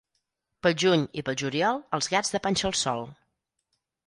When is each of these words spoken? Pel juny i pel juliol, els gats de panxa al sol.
Pel 0.67 0.73
juny 0.83 1.03
i 1.21 1.23
pel 1.27 1.37
juliol, 1.41 1.83
els 1.99 2.09
gats 2.15 2.35
de 2.37 2.43
panxa 2.47 2.69
al 2.71 2.77
sol. 2.81 3.05